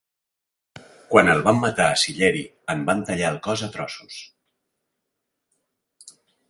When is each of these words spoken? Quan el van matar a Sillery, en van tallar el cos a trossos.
Quan 1.11 1.29
el 1.33 1.43
van 1.49 1.59
matar 1.65 1.87
a 1.89 1.99
Sillery, 2.05 2.43
en 2.75 2.83
van 2.89 3.05
tallar 3.11 3.31
el 3.35 3.39
cos 3.49 3.67
a 3.69 3.73
trossos. 3.79 4.21